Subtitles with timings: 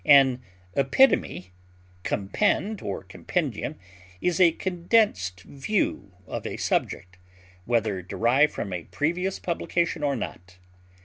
[0.03, 0.41] An
[0.73, 1.51] epitome,
[2.01, 3.75] compend, or compendium
[4.19, 7.17] is a condensed view of a subject,
[7.65, 10.57] whether derived from a previous publication or not.